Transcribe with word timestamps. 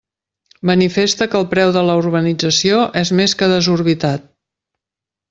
Manifesta 0.69 1.27
que 1.33 1.37
el 1.39 1.45
preu 1.51 1.73
de 1.75 1.83
la 1.89 1.97
urbanització 2.01 2.79
és 3.05 3.13
més 3.21 3.37
que 3.43 3.51
desorbitat. 3.53 4.27